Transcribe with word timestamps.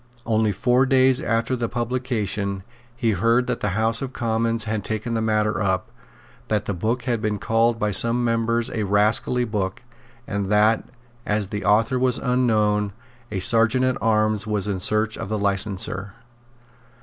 Only 0.25 0.51
four 0.51 0.87
days 0.87 1.21
after 1.21 1.55
the 1.55 1.69
publication 1.69 2.63
he 2.95 3.11
heard 3.11 3.45
that 3.45 3.59
the 3.59 3.77
House 3.77 4.01
of 4.01 4.13
Commons 4.13 4.63
had 4.63 4.83
taken 4.83 5.13
the 5.13 5.21
matter 5.21 5.61
up, 5.61 5.91
that 6.47 6.65
the 6.65 6.73
book 6.73 7.03
had 7.03 7.21
been 7.21 7.37
called 7.37 7.77
by 7.77 7.91
some 7.91 8.25
members 8.25 8.71
a 8.71 8.81
rascally 8.81 9.45
book, 9.45 9.83
and 10.25 10.49
that, 10.51 10.89
as 11.23 11.49
the 11.49 11.63
author 11.63 11.99
was 11.99 12.17
unknown, 12.17 12.93
the 13.29 13.39
Serjeant 13.39 13.85
at 13.85 13.97
Arms 14.01 14.47
was 14.47 14.67
in 14.67 14.79
search 14.79 15.19
of 15.19 15.29
the 15.29 15.37
licenser. 15.37 16.13